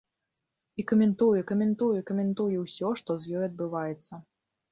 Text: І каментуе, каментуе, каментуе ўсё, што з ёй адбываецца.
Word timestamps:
І 0.83 0.85
каментуе, 0.91 1.41
каментуе, 1.51 1.99
каментуе 2.09 2.57
ўсё, 2.63 2.89
што 3.01 3.17
з 3.27 3.35
ёй 3.37 3.43
адбываецца. 3.51 4.13